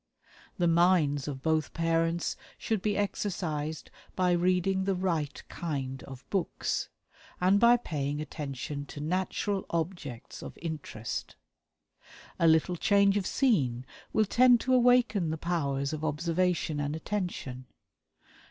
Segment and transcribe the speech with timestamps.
[0.57, 6.89] The minds of both parents should be exercised by reading the right kind of books,
[7.39, 11.35] and by paying attention to natural objects of interest.
[12.39, 17.67] A little change of scene will tend to awaken the powers of observation and attention.